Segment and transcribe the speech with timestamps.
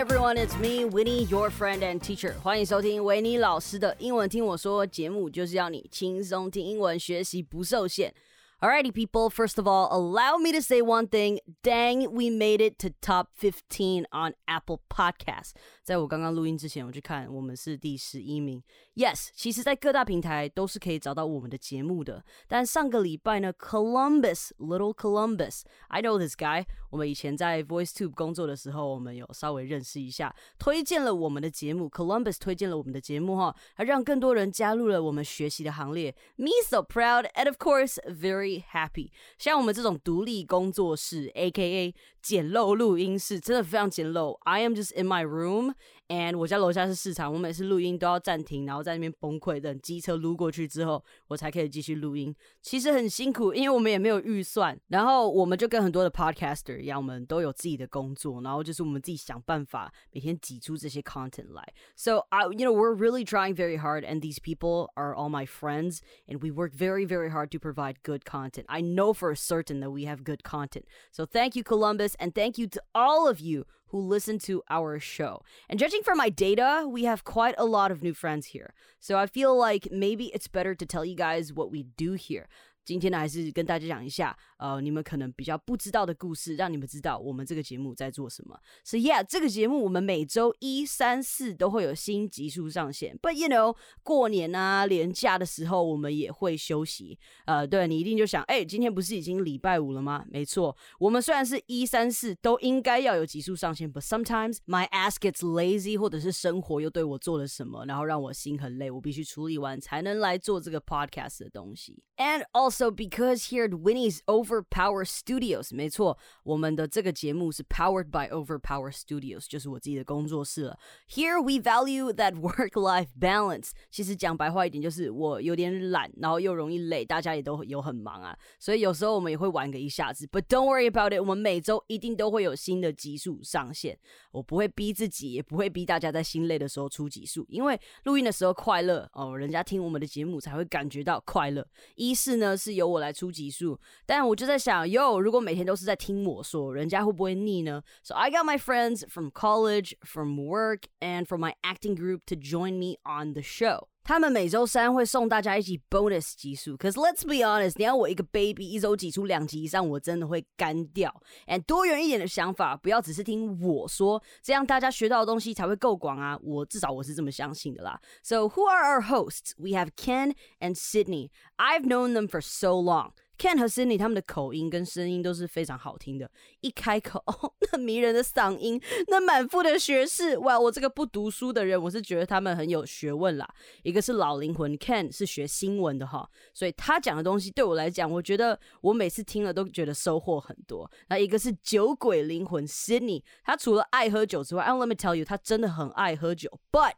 [0.00, 2.32] everyone, it's me, Winnie, your friend and teacher.
[2.42, 8.14] 欢迎收听维尼老师的英文听我说节目，就是要你轻松听英文，学习不受限。
[8.63, 11.39] Alrighty, people, first of all, allow me to say one thing.
[11.61, 15.51] Dang, we made it to top 15 on Apple Podcasts.
[15.83, 18.63] 在我刚刚录音之前，我去看，我们是第十一名。
[18.95, 22.23] Yes，其实，在各大平台都是可以找到我们的节目的。
[22.47, 26.65] 但上个礼拜呢，Columbus，Little Columbus，I know this guy。
[26.89, 31.89] 我们以前在 VoiceTube 工作的时候，我们有稍微认识一下，推荐了我们的节目。
[31.89, 36.15] Columbus 推荐了我们的节目哈，还让更多人加入了我们学习的行列。
[36.37, 41.93] Me so proud and of course very happy，像我们这种独立工作室，A.K.A.
[42.21, 44.39] 简陋录音室，真的非常简陋。
[44.43, 45.75] I am just in my room。
[46.09, 52.35] And 我家楼下是市场，我每次录音都要暂停，然后在那边崩溃，等机车撸过去之后，我才可以继续录音。
[52.61, 54.79] 其实很辛苦，因为我们也没有预算。
[54.89, 61.73] 然后我们就跟很多的 podcaster 一样，我们都有自己的工作，然后就是我们自己想办法每天挤出这些 content 来。
[61.95, 66.01] So I, you know, we're really trying very hard, and these people are all my friends,
[66.27, 68.65] and we work very, very hard to provide good content.
[68.67, 70.85] I know for certain that we have good content.
[71.11, 74.98] So thank you, Columbus, and thank you to all of you who listen to our
[74.98, 75.42] show.
[75.68, 78.72] And judging from my data, we have quite a lot of new friends here.
[78.98, 82.48] So I feel like maybe it's better to tell you guys what we do here.
[82.90, 88.58] 今天呢，还是跟大家讲一下，呃，你们可能比较不知道的故事，让你们知道我们这个节目在做什么。
[88.82, 93.16] So yeah，这个节目我们每周一、三、四都会有新集数上线。
[93.22, 97.16] But you know，过年啊、年假的时候，我们也会休息。
[97.44, 100.24] 呃，对你一定就想，哎，今天不是已经礼拜五了吗？
[100.28, 112.02] 没错，我们虽然是一、三、四都应该要有集数上线，but sometimes my ass gets lazy，或者是生活又对我做了什么，然后让我心很累，我必须处理完才能来做这个 podcast 的东西。
[112.16, 120.79] And also also because here at Winnie's Overpower Studios，没错，我们的这个节目是 powered by Overpower Studios，就是我自己的工作室了。
[121.09, 123.71] Here we value that work-life balance。
[123.91, 130.25] 其实讲白话一点，就是我有点懒，然后又容易累，大家也都有很忙啊，所以有时候我们也会玩个一下子。
[130.27, 133.99] But don't worry about it，我们每周一定都会有新的集数上线。
[134.31, 141.65] 我不会逼自己，也不会逼大家在心累的时候出集数，因为录音的时候快乐哦，人家听我们的节目才会感觉到快乐。
[141.95, 142.65] 一是呢 是。
[142.65, 143.77] 是由我来出集数，
[144.07, 147.83] 但我就在想，哟，如果每天都是在听我说，人家会不会腻呢？
[148.01, 152.79] So I got my friends from college, from work, and from my acting group to join
[152.79, 153.89] me on the show.
[154.10, 161.14] 他们每周三会送大家一集 bonus 集数可是 let's be honest，你要我一个 baby 一周挤出两集以上，我真的会干掉。
[161.46, 166.36] And 多元一点的想法，不要只是听我说，这样大家学到的东西才会够广啊。
[166.42, 168.00] 我至少我是这么相信的啦。
[168.24, 169.52] So who are our hosts?
[169.56, 171.30] We have Ken and Sydney.
[171.56, 173.12] I've known them for so long.
[173.40, 176.30] Ken 和 Cindy 他们的口音跟声音都是非常好听的，
[176.60, 177.24] 一开口，
[177.72, 178.78] 那迷人的嗓音，
[179.08, 180.60] 那满腹的学识，哇！
[180.60, 183.48] 我这个不读书的人，我是觉得他们很有学问啦。
[183.82, 190.90] 一个是老灵魂，Ken 是学新闻的哈，所以他讲的东西对我来讲，我觉得我每次听了都觉得收获很多。
[191.08, 196.92] 那一个是酒鬼灵魂，Cindy，他除了爱喝酒之外，I，Let me tell you，他真的很爱喝酒，But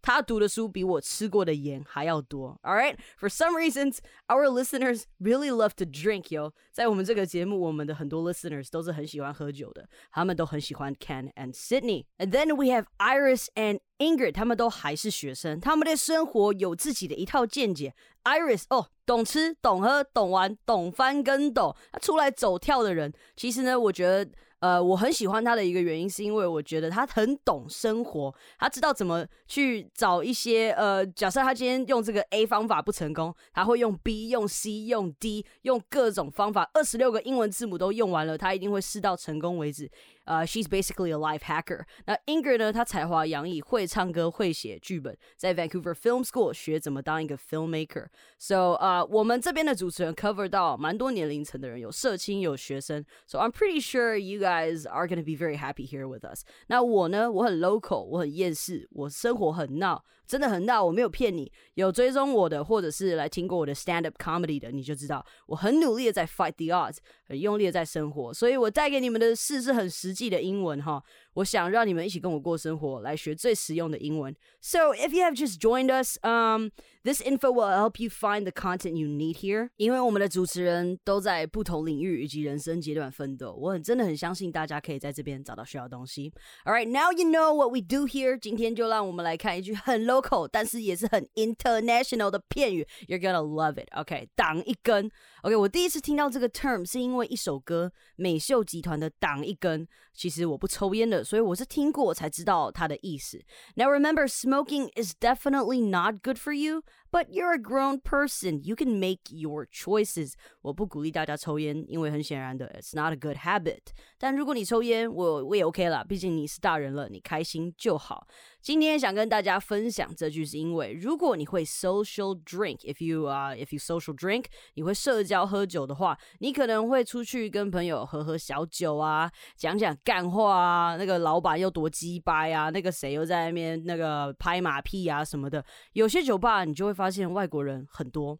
[0.00, 2.58] 他读的书比我吃过的盐还要多。
[2.62, 6.52] All right, for some reasons, our listeners really love to drink, yo。
[6.72, 12.06] 在我们这个节目，我们的很多 listeners 都是很喜欢喝酒的，他们都很喜欢 Ken and Sydney。
[12.18, 17.94] And then we have Iris and Ingrid，他们都还是学生，他们对生活有自己的一套见解。
[18.24, 23.12] Iris 哦，懂吃、懂喝、懂玩、懂翻跟斗，他出来走跳的人。
[23.36, 24.30] 其实呢，我觉得。
[24.60, 39.90] 呃，我很喜欢他的一个原因，是因为我觉得他很懂生活，他知道怎么去找一些呃，假设他今天用这个 A 方法不成功，他会用 B、用 C、用 D，用各种方法，二十六个英文字母都用完了，他一定会试到成功为止。
[40.24, 41.82] 呃，she's basically a life hacker。
[42.04, 48.08] 那 Inger 呢，她才华洋溢，会唱歌，会写剧本，在 Vancouver Film School 学怎么当一个 filmmaker。
[48.38, 53.02] So 呃，我们这边的主持人 cover 到蛮多年龄层的人，有社青，有学生。
[53.26, 54.46] So I'm pretty sure you
[54.87, 56.43] are going to be very happy here with us。
[56.67, 60.03] 那我呢，我很 local，我很厌世，我生活很闹。
[60.27, 61.51] 真的很闹，我没有骗你。
[61.75, 68.33] 有追踪我的，或者是来听过我的 stand up comedy 的，你就知道我很努力的在 fight the odds，很用力的在生活。
[68.33, 71.03] 所以我带给你们的事是很实际的英文哈。
[71.35, 74.35] 我想让你们一起跟我过生活，来学最实用的英文。
[74.61, 76.69] So if you have just joined us, um,
[77.03, 79.69] this info will help you find the content you need here.
[79.77, 86.31] 因为我们的主持人都在不同领域以及人生阶段奋斗，我很真的很相信大家可以在这边找到需要的东西。
[86.65, 88.37] All right, now you know what we do here.
[88.39, 92.87] 今天就让我们来看一句很 low local，但是也是很 international 的片语。
[93.07, 93.87] You're gonna love it.
[93.93, 95.09] OK，挡一根。
[95.41, 99.85] OK，我第一次听到这个 term 是因为一首歌，美秀集团的《挡一根》。
[100.13, 103.41] 其实我不抽烟的，所以我是听过才知道它的意思。
[103.75, 106.83] Now remember, smoking is definitely not good for you.
[107.11, 108.61] But you're a grown person.
[108.63, 110.33] You can make your choices.
[110.63, 113.81] 我不鼓励大家抽烟，因为很显然的，it's not a good habit.
[114.17, 118.27] 但如果你抽烟，我我也 OK 了，毕竟你是大人了，你开心就好。
[118.61, 135.63] 今天想跟大家分享这句，是因为如果你会 social drink，if you 啊、uh,，if you social drink，你会社交喝酒的话，你可能会出去跟朋友喝喝小酒啊，讲讲干话啊，那个老板又多鸡掰啊，那个谁又在那边那个拍马屁啊什么的。
[135.91, 138.36] 有些酒吧你就会 发现外国人很多。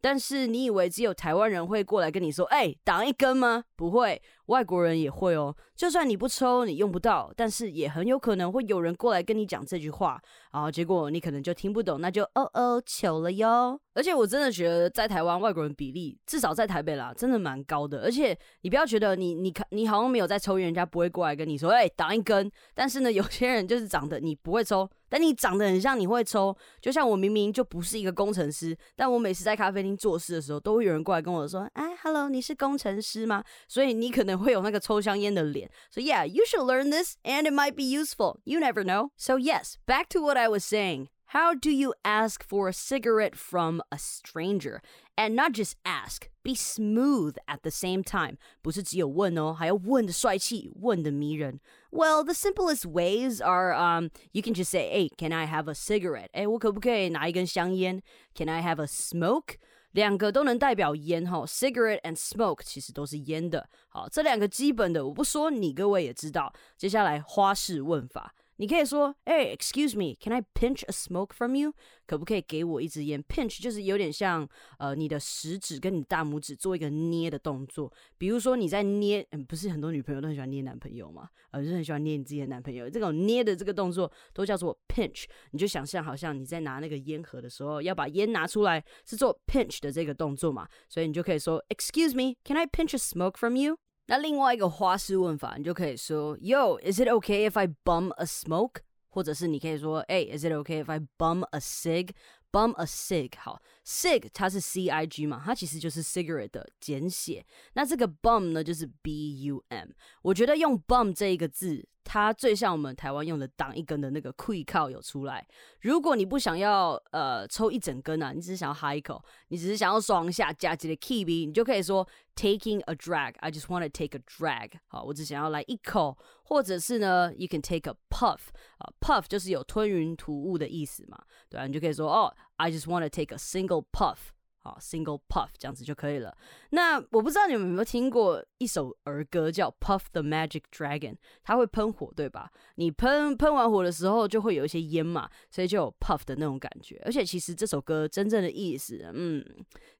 [0.00, 3.64] 但是你以为只有台湾人会过来跟你说，哎，挡一根吗？
[3.76, 5.56] 不会，外国人也会哦。
[5.74, 10.20] 就算你不抽，你用不到，但是也很有可能会有人过来跟你讲这句话，
[10.52, 13.80] 然后结果你可能就听不懂，那就哦哦糗了哟。
[13.94, 18.02] 而且我真的觉得在台湾外国人比例，至少在台北啦，真的蛮高的。
[18.02, 22.50] 而且你不要觉得你你看你好像没有在抽烟，人家不会过来跟你说，哎，挡一根。
[22.74, 24.88] 但是呢，有些人就是长得你不会抽。
[25.10, 35.69] 但你长得很像你会抽，就像我明明就不是一个工程师，但我每次在咖啡厅做事的时候，都会有人过来跟我说：“哎，Hello，你是工程师吗？”所以你可能会有那个抽香烟的脸。
[35.91, 38.39] So yeah, you should learn this, and it might be useful.
[38.43, 39.09] You never know.
[39.17, 41.07] So yes, back to what I was saying.
[41.27, 44.81] How do you ask for a cigarette from a stranger?
[45.17, 48.37] And not just ask, be smooth at the same time.
[48.61, 51.59] 不是只有问哦，还要问的帅气，问的迷人。
[51.89, 56.29] Well, the simplest ways are um, you can just say, "Hey, can I have a cigarette?"
[56.33, 58.03] 哎，我可不可以拿一根香烟？
[58.35, 59.55] Can I have a smoke?
[59.92, 63.68] 两个都能代表烟哈，cigarette and smoke 其实都是烟的。
[63.88, 66.52] 好，这两个基本的我不说，你各位也知道。
[66.76, 68.34] 接下来花式问法。
[68.60, 71.72] 你可以说，哎，Excuse me，Can I pinch a smoke from you？
[72.06, 77.92] 可不可以给我一支烟？Pinch 就是有点像呃你的食指跟你大拇指做一个捏的动作。
[78.18, 81.28] 比如说你在捏，嗯，不是很多女朋友都很喜欢捏男朋友嘛？
[81.52, 82.90] 呃，就是很喜欢捏你自己的男朋友。
[82.90, 85.26] 这种捏的这个动作都叫做 pinch。
[85.52, 90.68] 你就想象好像你在拿那个烟盒的时候，要把烟拿出来是做 pinch 的这个动作嘛？
[90.88, 93.78] 所以你就可以说，Excuse me，Can I pinch a smoke from you？
[94.10, 98.76] 那另外一个花式问法，你就可以说，Yo，is it okay if I bum a smoke？
[99.10, 106.50] 或者是你可以说，哎，is it okay if I bum a cig？bum a cig，好，cig 它是 c i g 嘛，它其实就是 cigarette
[106.50, 107.44] 的简写。
[107.74, 109.88] 那这个 bum 呢，就是 b u m。
[110.22, 111.86] 我觉得用 bum 这一个字。
[112.10, 115.46] 它最像我们台湾用的挡一根的那个 quick 靠有出来。
[115.82, 123.34] 如果你不想要呃抽一整根啊，你只是想要哈一口，你只是想要爽下加几的 key b，你就可以说 taking a drag。
[123.40, 124.70] I just want to take a drag。
[124.86, 128.38] 好，我只想要来一口，或者是呢，you can take a puff。
[128.78, 134.30] 啊，puff 就是有吞云吐雾的意思嘛，对啊，你就可以说哦，I just want to take a single puff。
[134.60, 136.36] 好，single puff 这样子就可以了。
[136.70, 141.12] 那我不知道你们有没有听过一首儿歌叫《Puff the Magic Dragon》，
[141.42, 142.50] 它会喷火，对吧？
[142.74, 147.00] 你喷喷完火的时候，就会有一些烟嘛，所以就有 puff 的那种感觉。
[147.04, 149.44] 而且其实这首歌真正的意思，嗯，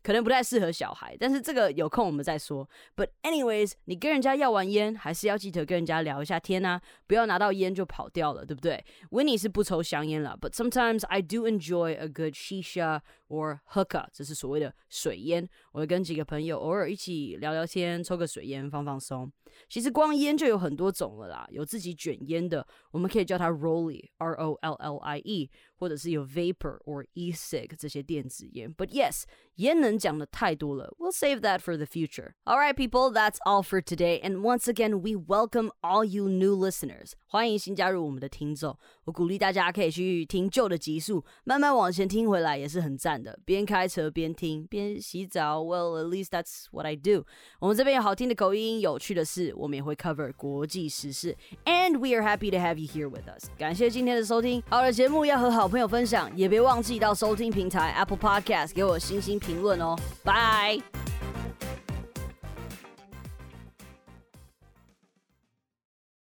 [0.03, 2.69] 可能不太适合小孩，但是这个有空我们再说。
[2.97, 14.58] But anyways，你跟人家要完烟，还是要记得跟人家聊一下天啊，不要拿到烟就跑掉了，对不对？Winnie 是不抽香烟了，But sometimes I do enjoy a good shisha or hookah，这是所谓
[14.89, 15.49] 水烟。
[15.73, 19.31] 我会跟几个朋友偶尔一起聊聊天，抽个水烟放放松。
[19.69, 28.74] 其实光烟就有很多种了啦，有自己卷烟的，我们可以叫它 rollie，r o l l i e，或者是有 vapor or e-cig 这些电子烟。
[28.74, 29.24] But yes，
[29.56, 32.34] 烟能讲的太多了，we'll save that for the future.
[32.46, 34.22] All right, people, that's all for today.
[34.22, 37.12] And once again, we welcome all you new listeners.
[37.27, 38.77] 欢迎新加入我们的听众。
[39.06, 43.39] 我鼓励大家可以去听旧的集数，慢慢往前听回来也是很赞的。
[43.44, 45.62] 边开车边听，边洗澡。
[45.62, 47.25] Well, at least that's what I do.
[47.60, 51.36] 我们这边有好听的口音，有趣的事，我们也会 cover 国际时事。
[51.65, 53.50] And we are happy to have you here with us.
[53.58, 54.62] 感谢今天的收听。
[54.70, 59.97] 好的节目要和 朋友分享，也别忘记到收听平台 Apple Podcast 给我星星评论哦。
[60.25, 61.08] 拜。